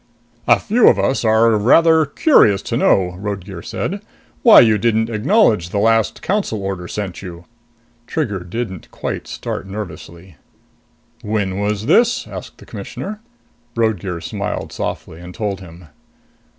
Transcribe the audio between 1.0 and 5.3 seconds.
are rather curious to know," Roadgear said, "why you didn't